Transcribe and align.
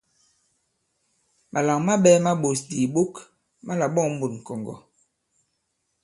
Màlàŋ 1.51 1.79
maɓɛ̄ 1.87 2.15
ma 2.25 2.31
ɓōs 2.41 2.59
di 2.67 2.75
ìɓok 2.85 3.13
ma 3.65 3.73
là-ɓɔ᷇ŋ 3.79 4.09
mût 4.19 4.31
ŋ̀kɔ̀ŋgɔ̀. 4.37 4.77